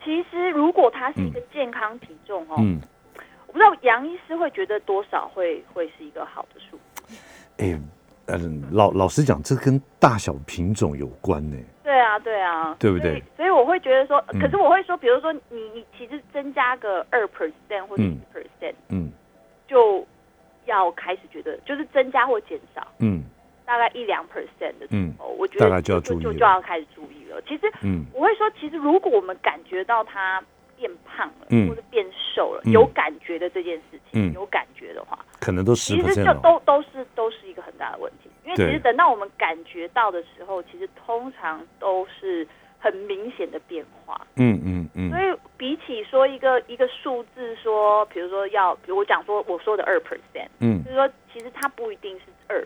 [0.04, 2.80] 其实，如果它是一个健康体重哦，嗯，
[3.48, 6.78] 我不知道杨医师会觉得多少会会是一个好的数。
[7.58, 7.80] 哎，
[8.32, 11.58] 嗯，老老实讲，这跟大小品种有关呢。
[11.84, 13.22] 对啊，对啊，对不对？
[13.36, 15.42] 所以我会觉得说，可是我会说，比如说你
[15.74, 19.12] 你其实增加个二 percent 或者一 percent，嗯，
[19.68, 20.06] 就
[20.65, 23.24] 要开始觉得就是增加或减少，嗯。
[23.65, 27.39] 大概一两 percent 的时候，我觉得就就就要开始注意了。
[27.44, 30.44] 其实，嗯，我会说，其实如果我们感觉到它
[30.80, 38.30] 变胖了，或者变瘦了，有感觉的这件事情，有感觉的话，可能都十其实就都都是都是一个很大的问题。
[38.46, 42.48] 因为其实等到我们感觉到的时候，其实通常都是
[42.80, 44.26] 很明显的变化。
[44.38, 45.10] 嗯嗯嗯。
[45.12, 52.65] 所以比起说一个一个数字，说比如说要，比如我讲说我说的二 percent，嗯，就是说其实它不一定是二。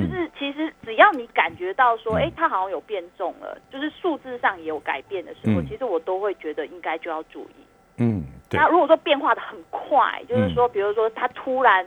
[0.00, 7.64] 就是其实只要你感觉到说，哎，它好像有变重了，就是数字上也有改变的时候，其实我都会觉得应该就要注意。
[7.98, 11.86] 嗯，那如果说变化的很快，就是说，比如说它突然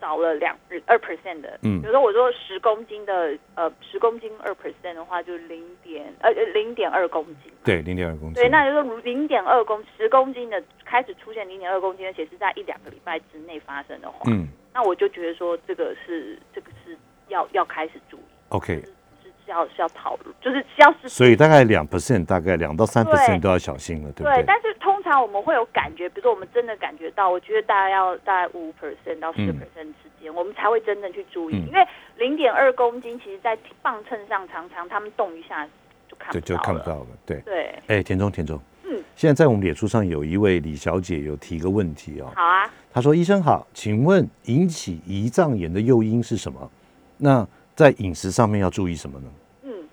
[0.00, 7.52] 少了两二 percent 的，嗯，比如说我说十公斤的，呃，十公斤二 percent 的话，就零点呃零点二公斤。
[7.64, 8.34] 对，零点二公斤。
[8.34, 16.98] 对，那就是零点二公十公斤的开始出现零点二公斤，而且是在一两个礼拜之内发生的话，嗯，那我就觉得说这个是这个是。
[17.28, 18.74] 要要开始注意，OK，
[19.22, 24.34] 是是要是要讨论，就是要是，所以大概两 percent，大概两到三 percent 都要小心了，对不对？
[24.36, 35.66] 对，但是通常我们会有感觉，比如说我们真的感觉到，我觉得大概要大概五 percent 到十 percent 之间，我们才会真的去注意，因为零点二公斤，其实在磅秤上常常他们动一下
[36.08, 37.40] 就看，对，就看不到了，对。
[37.40, 37.74] 对。
[37.86, 46.70] 哎，田中，田中，嗯，现在在我们脸书上有一位李小姐有提一个问题哦，好啊，她说：“医生好，请问引起胰脏炎的诱因是什么？”
[47.18, 49.28] 那在饮食上面要注意什么呢？
[49.62, 49.88] 嗯，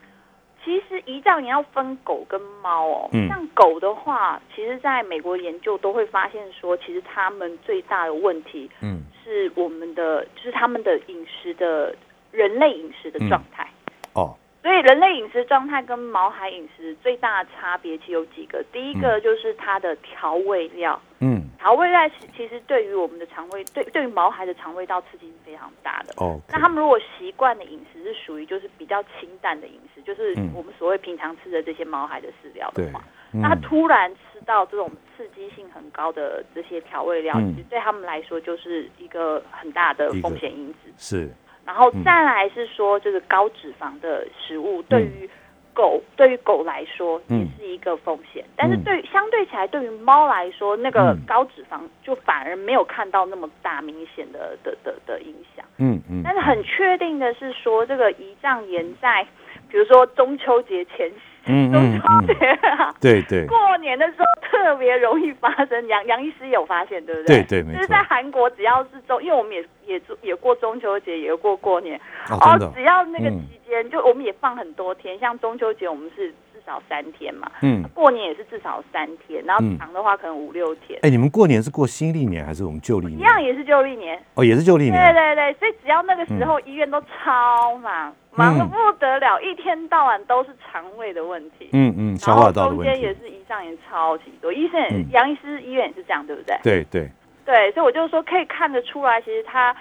[0.63, 3.10] 其实胰脏你要分狗跟猫哦。
[3.13, 11.95] 嗯，像狗的话，其实在美国研究都会发现说，其实他们最大的问题，嗯，是我们的就是他们的饮食的
[12.31, 13.69] 人类饮食的状态。
[14.13, 14.36] 哦。
[14.62, 22.00] 所以人类饮食状态跟毛孩饮食最大的差别其实有几个，第一个就是它的调味料，嗯，调味料
[22.38, 26.13] 其实对于我们的肠胃，对对于毛孩的肠胃道刺激是非常大的。
[26.17, 40.78] 哦，那他们如果习惯的饮食是属于就是比较清淡的饮食，就是我们所谓平常吃的这些毛孩的饲料的话，那他突然吃到这种刺激性很高的这些调味料，其实对他们来说就是一个很大的风险因子。
[40.97, 41.30] 是。
[41.65, 45.30] 然后再来是说，就是高脂肪的食物对于
[45.74, 48.43] 狗，对于狗来说也是一个风险。
[48.56, 55.65] 但是对相对起来，对于猫来说，那个高脂肪就反而没有看到那么大明显的的的的影响。
[55.78, 56.21] 嗯嗯。
[56.24, 59.26] 但是很确定的是说，这个胰脏炎在
[59.69, 61.12] 比如说中秋节前。
[61.45, 62.25] 嗯嗯嗯，
[63.01, 65.88] 对对，过年的时候特别容易发生。
[65.88, 67.43] 杨杨医师有发现，对不对？
[67.43, 67.77] 对对，没错。
[67.77, 71.99] 就是在韩国，只要是中，因为我们也也也过中秋节，也过过年，
[72.30, 75.17] 哦，只要那个期间，就我们也放很多天。
[75.17, 81.00] 像中秋节，我们是是少三天嘛，嗯，过年也是至少三天，然后长的话可能五六天。
[81.02, 83.19] 哎，你们过年是过新历年还是我们旧历年？
[83.19, 84.21] 一样也是旧历年。
[84.36, 84.93] 哦，也是旧历年。
[84.93, 91.69] 对对对，所以只要那个时候医院都超忙，忙的不得了，一天到晚都是肠胃的问题。
[91.74, 92.84] 嗯嗯，消化道的问题。
[92.86, 94.80] 中间也是胰脏炎超级多，医生
[95.12, 96.58] 杨医师医院也是这样，对不对？
[96.63, 97.10] 对对
[97.45, 99.76] 对，所以我就说可以看得出来，其实他。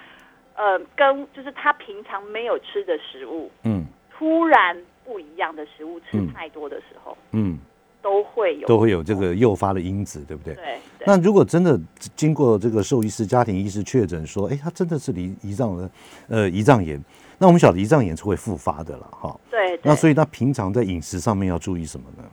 [0.53, 4.77] 呃，跟就是他平常没有吃的食物，嗯，突然
[5.11, 7.59] 不一样的食物吃太多的时候，嗯，
[8.01, 10.55] 都会有都会有这个诱发的因子，对不对？
[10.55, 10.79] 对。
[11.05, 11.77] 那如果真的
[12.15, 15.89] 经过这个兽医师、家庭医师确诊说，哎，他真的是胰胰脏的
[16.29, 16.97] 呃胰脏炎，
[17.37, 19.37] 那我们晓得胰脏炎是会复发的了，哈。
[19.49, 19.77] 对。
[19.83, 22.23] 那所以他平常在饮食上面要注意什么呢？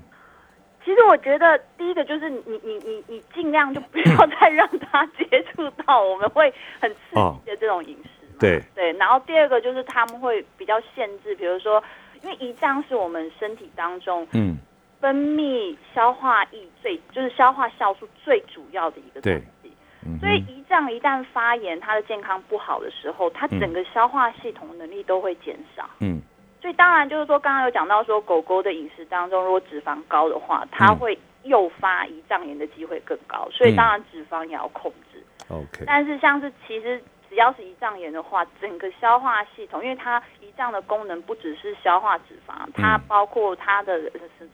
[0.85, 8.11] 其实我觉得第一个就是你你你你尽量就不要再让他接触到我们会很刺激的这种饮食。
[8.38, 11.83] 对对，然后第二个就是他们会比较限制，比如说，
[12.23, 14.57] 因为胰脏是我们身体当中嗯
[15.01, 19.71] 分泌消化液最就是消化酵素最主要的一个东西，
[20.19, 25.89] 所以胰脏一旦发炎，它的健康不好的时候，它整个消化系统能力都会减少。
[26.01, 26.21] 嗯，
[26.61, 35.23] 所以当然就是说，刚刚有讲到说，狗狗的饮食当中，如果脂肪高的话，它会诱发胰脏炎的机会更高，所以当然脂肪也要控制。
[35.49, 37.01] OK，但是像是其实。
[37.38, 44.11] 只要是胰脏炎的话，整个消化系统，因为它胰脏的功能不只是消化脂肪，它包括它的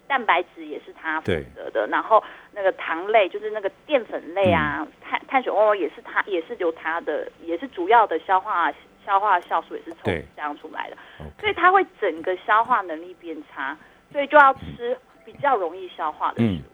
[0.06, 8.70] 蛋白质也是它负责的，然后那个糖类就是那个淀粉类啊，碳碳水哦也是它也是由它的也是主要的消化
[9.02, 10.96] 消化酵素也是从这样出来的，
[11.40, 13.74] 所以它会整个消化能力变差，
[14.12, 14.94] 所以就要吃
[15.24, 16.60] 比较容易消化的食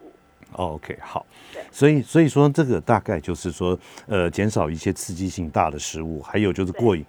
[0.53, 1.25] OK，好，
[1.71, 7.05] 所以所以说这个大概就是说，呃，减少一些刺激性大的食物，还有就是过瘾、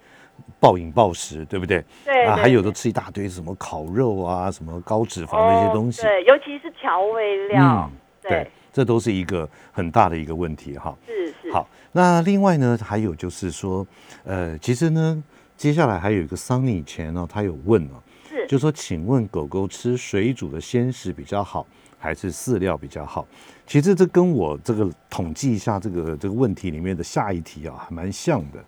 [0.59, 1.83] 暴饮暴食，对不对？
[2.05, 10.97] 对啊，还有的吃一大堆什么烤肉啊，什么高脂肪的一些东西，对，尤其是调味料，对，这都是一个很大的一个问题哈。
[11.05, 11.51] 是是。
[11.51, 13.85] 好，那另外呢，还有就是说，
[14.23, 15.21] 呃，其实呢，
[15.57, 21.67] 接下来还有一个桑尼前呢，他有问哦，是，就说，请问狗狗吃水煮的鲜食比较好？
[22.03, 23.25] 还是饲料比较好，
[23.65, 28.61] 其实这跟我这个统计一下这个这个问题里面的下一题啊，还蛮像的。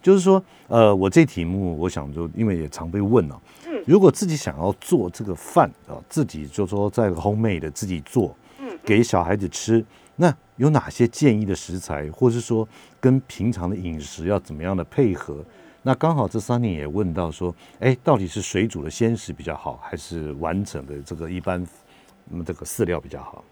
[0.00, 9.84] 就是说，呃，我这题目我想就因为也常被问啊，嗯，如果自己想要做这个饭啊，自己就说在 homemade 的自己做，嗯，给小孩子吃，
[10.16, 12.66] 那有哪些建议的食材，或是说
[12.98, 15.44] 跟平常的饮食要怎么样的配合？
[15.82, 21.62] 那刚好这三年也问到说，哎，到底是水煮的鲜食比较好，还是完整的这个一般？
[22.30, 23.44] 那么这个饲料比较好。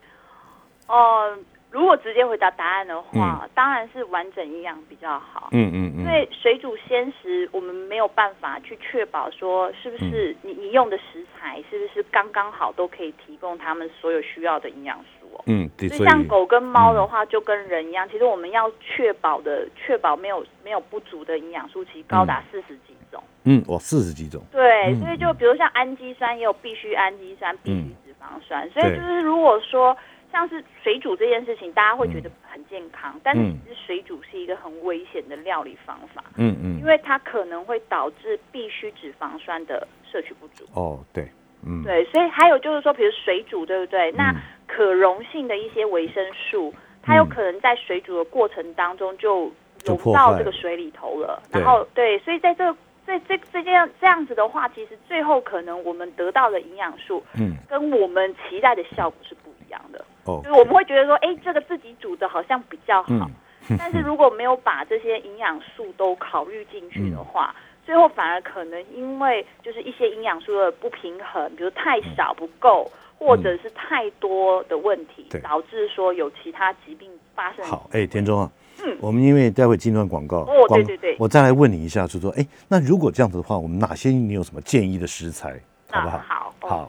[0.86, 1.36] 哦，
[1.70, 5.48] 如果直接回答答案的话，当然是完整营养比较好。
[5.52, 6.00] 嗯嗯嗯。
[6.00, 15.28] 因为水煮鲜食，我们没有办法去确保说是不是你你用的食材是不是刚刚好都可以提供他们所有需要的营养素。
[15.46, 23.22] 嗯，所以像狗跟猫的话，就跟人一样，其实我们要确保的确保没有没有不足的营养素，其实高达四十几种。
[23.44, 24.42] 嗯，哇，四十几种。
[24.50, 28.68] 对，所以就比如像氨基酸，也有必须氨基酸，必需脂肪酸。
[28.70, 29.96] 所以就是如果说
[30.30, 36.22] 像是水煮这件事情，大家会觉得很健康，但是其实水煮是一个很危险的料理方法。
[36.36, 40.64] 嗯嗯，因为它可能会导致必需脂肪酸的摄取不足。
[40.74, 41.26] 哦，对，
[41.66, 44.12] 嗯，对，所以还有就是说，比如水煮，对不对？
[44.12, 44.34] 那
[44.66, 49.50] 可溶性的一些维生素，它有可能在水煮的过程当中就
[49.84, 51.42] 融到这个水里头了。
[51.50, 52.64] 然后，对，所以在这。
[52.64, 52.76] 这
[53.08, 60.04] 这这这件这样子的话，其实最后可能我们得到的营养素，嗯，跟我们期待的效果是不一样的。
[60.24, 63.30] 哦，就是我们会觉得说，哎，这个自己煮的好像比较好，
[63.78, 77.64] 但是如果没有把这些营养素都考虑进去的话，最后反而可能因为就是一些营养素的不平衡，比如太少不够，或者是太多的问题，导致说有其他疾病发生。
[77.64, 78.52] 好，哎，田中啊。
[78.84, 85.60] 嗯，我们因为待会进段广告，哦，对对对，我再来问你一下，就说，哎，那如果这样子的话，我们哪些你有什么建议的食材，
[85.90, 86.18] 好不好？
[86.28, 86.88] 好，好，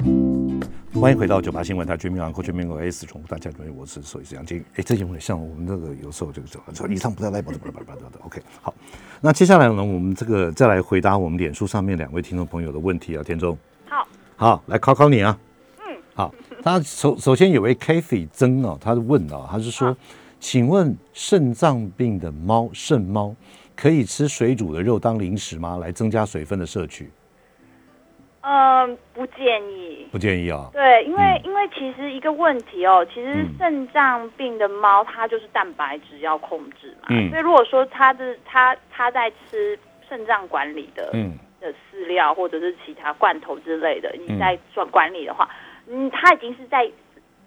[0.00, 0.60] 嗯，
[1.00, 4.62] 欢迎回到九八新闻台全民养狗全民国 S 宠物大家好，我是兽医师杨金。
[4.74, 8.74] 哎，这节目像我们这个有时候就说说以上不要来，不不不不不不，OK，好，
[9.22, 13.56] 那接下来呢，我们这个再来回答我们脸书上面两位听众朋友的问题啊，田中，
[13.88, 15.38] 好，好，来考考你啊，
[15.78, 19.96] 嗯，好，他首首先有位 k a t h y 曾啊，他问啊，他是说。
[20.38, 23.34] 请问肾脏病的猫肾猫
[23.74, 25.78] 可以吃水煮的肉当零食吗？
[25.78, 27.10] 来增加水分的摄取？
[28.42, 30.06] 嗯，不建议。
[30.12, 30.70] 不建议啊。
[30.72, 39.76] 对，因为因为其实一个问题哦，其实肾脏病的猫它就是蛋白质要控制嘛，所以如果说它的它它在吃
[40.08, 45.50] 肾脏管理的嗯的饲料或者是其他罐头之类的，你在做管理的话，
[45.88, 46.88] 嗯，它已经是在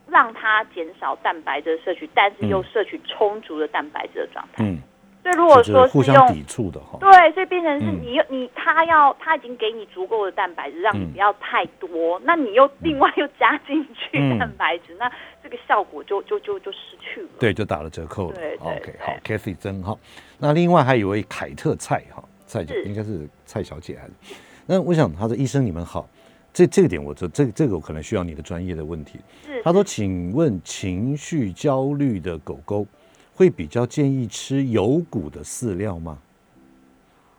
[0.09, 4.63] 让它减少蛋白质摄取，但是又摄取充足的蛋白质的状态。
[4.63, 4.79] 嗯。
[5.21, 15.11] 所以如果说是用抵触的哈，对，所以变成是你你他要他已经给你足够的蛋白质，让你不要太多，那你又另外又加进去蛋白质，那
[15.43, 18.35] 这个效果就就就就失去了，对，就打了折扣了。
[18.37, 19.99] 对，OK，好，Kathy 真好。
[20.39, 24.13] 那另外还有一位凯特蔡哈，蔡应该是蔡小姐还是？
[24.65, 26.07] 那我想他说医生你们好，
[26.53, 29.19] 这这个点我这这这个我可能需要你的专业的问题。
[29.45, 32.85] 是，他说请问情绪焦虑的狗狗。
[33.31, 36.17] 会比较建议吃有骨的饲料吗？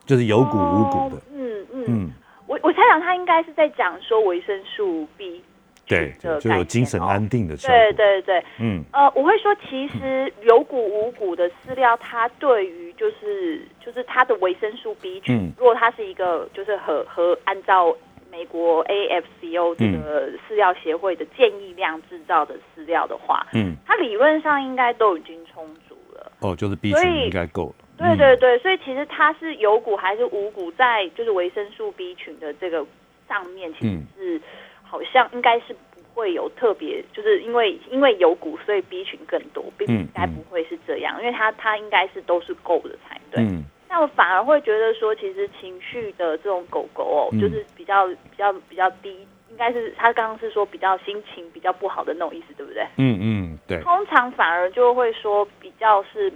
[0.07, 1.23] 就是有骨无骨的。
[1.35, 2.11] 嗯嗯嗯，
[2.47, 5.43] 我我猜想他应该是在讲说维生素 B，
[5.87, 7.55] 对，就有精神安定的。
[7.59, 17.95] 对对对，嗯呃，我会说其实有骨无骨的饲料，它对于就是就是它的维生素 B 群，如果它是一个就是和和按照。
[18.31, 26.33] 美国 AFCO 这个饲料协会的建议量制造的饲料的话，嗯，它理论上应该都已经充足了。
[26.41, 27.85] 哦，就是 B 群应该够了。
[27.99, 32.87] 对对对，所以其实它是有股还是无股，在就是维生素 B 群的这个
[33.29, 34.41] 上面，其实是
[34.83, 43.45] 好像应该是不会有特别，就是因为因为有股，所以 B 群更多，并应该不会是这样，因为它它应该是都是够的才对。
[43.93, 52.87] 那我反而会觉得说，其实情绪的这种狗狗哦，就是比较比较比较低，应该是他刚刚是说比较心情比较不好的那种意思，对不对？
[52.99, 53.83] 嗯嗯，对。
[53.83, 56.33] 通常反而就会说比较是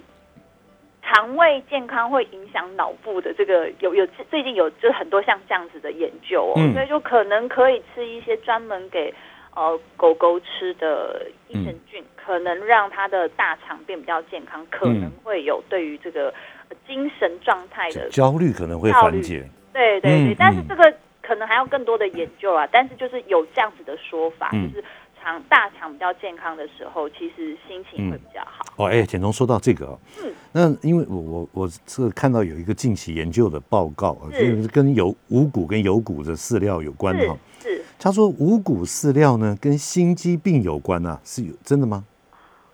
[1.00, 9.14] 肠胃健康会影响脑部的这个有有最近有就是很多像这样子的研究哦，所以就可能可以吃一些专门给
[9.54, 16.34] 呃狗狗吃的益生菌，可能让它的大肠变比较健康，可能会有对于这个。
[16.86, 22.68] 精神状态的焦虑可能会缓解，对对对，但是这个可能还要更多的研究啊。
[22.70, 24.84] 但是就是有这样子的说法，就是
[25.20, 28.64] 肠大肠比较健康的时候，其实心情会比较好。
[28.76, 37.36] 哦，哎，简中说到这个，嗯，那因为我我我是看到有一个近期研究的报告，就是跟有五谷跟有谷的饲料有关哈。
[37.60, 42.04] 是，他说五谷饲料呢跟心肌病有关啊，是有真的吗？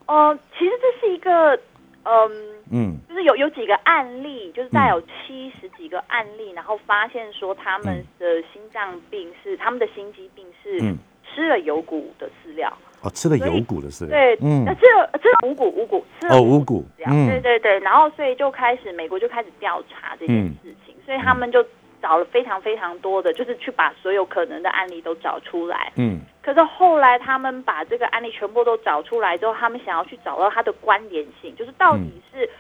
[0.07, 1.57] 哦，其实这是一个，
[2.03, 2.60] 嗯。
[2.71, 10.79] 嗯，就是有有几个案例，就是在有七十几个案例，然后发现说他们的心脏病是他们的心肌病是
[11.25, 12.73] 吃了有骨的饲料。
[13.03, 21.65] 哦，吃了有骨的饲料，对，嗯，吃了吃了五谷五谷吃了五谷，对对对，然后所以就开始美国就开始调查这件事情，所以他们就。
[22.03, 25.93] 找了非常非常多的，就是去把所有可能的案例都找出来。
[25.97, 26.19] 嗯，
[26.51, 32.51] 可是后来他们把这个案例全部都找出来之后，他们想要去找到它的关联性，就是到底是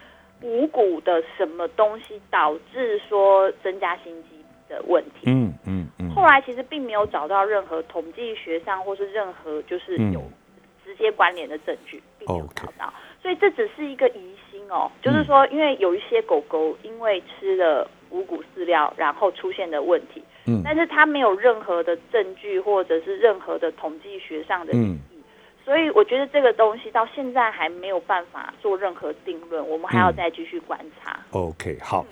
[0.43, 5.22] 五谷的什么东西导致说增加心肌的问题。
[5.26, 6.09] 嗯嗯嗯。
[6.14, 10.22] 后来其实并没有找到任何统计学上或是任何就是有
[10.84, 12.95] 直接关联的证据，并没有找到。
[13.20, 17.91] 所以这只是一个疑心哦，就是说，因为有一些狗狗因为吃了。
[18.12, 24.76] 五谷饲料，然后出现的问题，嗯，但是它没有任何的证据或者是任何的统计学上的意
[25.11, 25.18] 义，
[25.64, 31.18] 所以我觉得这个东西到现在还没有办法做任何定论，我们还要再继续观察。
[31.30, 32.05] OK，好，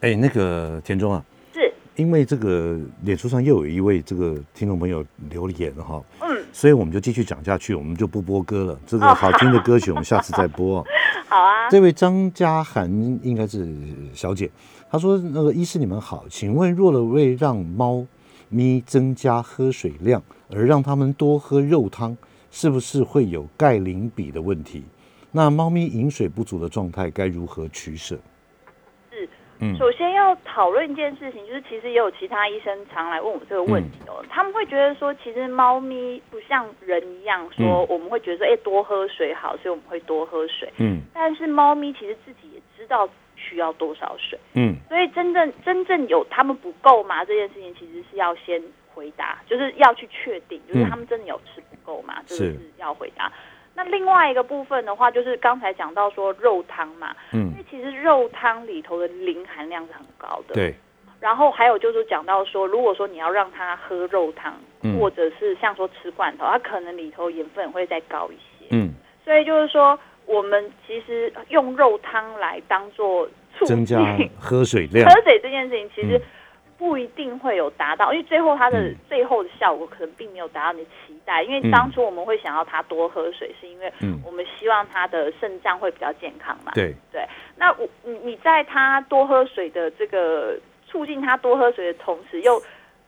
[0.00, 1.72] 哎，那个田中啊，是。
[1.96, 10.82] 因为这个脸书上又有一位这个听众朋友留言哈，嗯，所以我们就继续讲下去，我们就不播歌了，这个好听的歌曲我们下次再播。
[11.28, 12.90] 好啊，这位张嘉涵
[13.22, 13.68] 应该是
[14.14, 14.50] 小姐。
[14.92, 18.06] 他说：“那个医师你们好，请问若了为让猫
[18.50, 22.14] 咪增加喝水量，而让它们多喝肉汤，
[22.50, 24.84] 是不是会有钙磷比的问题？
[25.30, 28.18] 那猫咪饮水不足的状态该如何取舍？”
[29.10, 29.26] 是，
[29.60, 34.22] 嗯，首先要讨论一件事情，就是其实也有其他医生常来问我这个问题哦。
[34.28, 40.70] 他们会觉得说，其实猫咪不像人一样，说我们会觉得说，哎，多喝水好，所以我们会多喝水。
[40.76, 43.08] 嗯，但是猫咪其实自己也知道。
[43.42, 44.38] 需要多少水？
[44.54, 47.24] 嗯，所以真正真正有他们不够吗？
[47.24, 48.62] 这件事情其实是要先
[48.94, 52.22] 回答，就是要去确定，就是他们真的有吃不够吗？
[52.26, 53.32] 这个是要回答。
[53.74, 60.74] 那另外一个部分的话，就是刚才讲到说肉汤嘛，嗯，因为其实肉汤里头的磷含量是很高的，对。
[61.20, 64.54] 然后还有就是讲到说，如果说你要让他喝肉汤，
[64.98, 68.92] 或者是像说吃罐头，它可能里头盐分会再高一些，嗯。
[69.24, 69.98] 所以就是说。
[70.26, 73.28] 我们其实用肉汤来当做
[73.66, 73.98] 增加
[74.38, 76.20] 喝水量，喝水这件事情其实
[76.78, 81.42] 不一定会有达到，因为最后它的最后的效果可能并没有达到你的期待。
[81.42, 83.92] 因为当初我们会想要他多喝水，是因为
[84.24, 86.72] 我们希望他的肾脏会比较健康嘛。
[86.74, 86.94] 对。
[87.12, 87.24] 对，
[87.56, 92.60] 那我你你在他多喝水的这个促进他多喝水的同时，又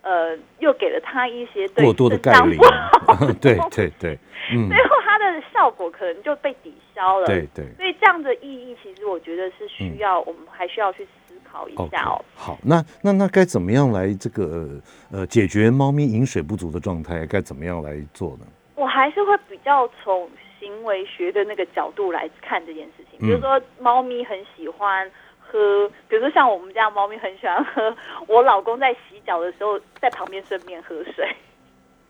[0.02, 2.56] 呃又给了他一些过多的钙磷，
[3.40, 4.18] 对对对，
[4.52, 7.26] 嗯，最后它的效果可能就被抵消了。
[7.26, 12.24] 对对，所以这样的意义，其实我觉得是需要我们还需要去思考一下哦。
[12.34, 14.80] 好，那那那该怎么样来这个
[15.11, 17.26] 呃解决猫咪饮水不足的状态？
[17.26, 18.47] 该怎么样来做呢？
[18.76, 20.28] 我还是会比较从
[20.59, 23.20] 行为学的那个角度来看这件事情。
[23.20, 31.28] 比如说，猫咪很喜欢喝，比如说像我们家猫咪很喜欢喝， 我老公在洗脚的时候在旁边顺便喝水，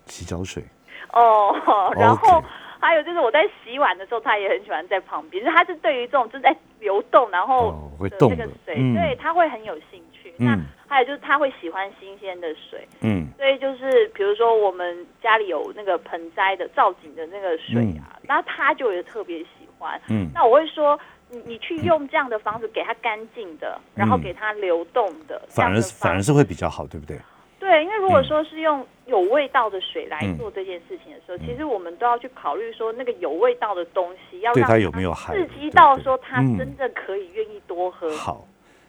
[0.07, 0.65] 洗脚水。
[1.13, 1.55] 哦，
[1.95, 2.43] 然后
[2.85, 10.35] 还有就是我在洗碗的时候，他也很喜欢在旁边，就他是对于这种正在流动然后会动这个水，对他会很有兴趣。
[10.37, 20.99] 那还有就是他会喜欢新鲜的水，嗯，所以就是比如说我们家里有那个盆栽的造景的那个水啊，那他就也特别喜欢，嗯，那我会说
[21.31, 27.19] 你你去用这样的方式给它干净的，然后给它流动的，反而反而是会比较好，对不对？
[27.65, 38.11] 对，因为如果说是用有味道的水来做这件事情的时候，其实我们都要去考虑说那个有味道的东西要让它有没有刺激到说它真正可以愿意多喝。
[38.11, 38.47] 好。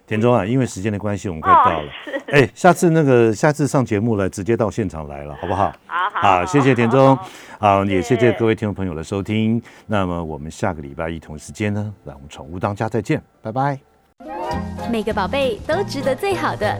[0.08, 1.92] 田中啊，因为时间的关系，我们快到了。
[2.28, 5.74] 哎，下次那个下次上节目了，直接到现场来了，好不好？
[5.88, 7.18] 好好，谢谢田中，
[7.60, 9.60] 好，也谢谢各位听众朋友的收听。
[9.88, 13.80] 那么我们下个礼拜一同时间呢，让我们宠物当家再见，拜拜。
[14.92, 16.80] 每个宝贝都值得最好的，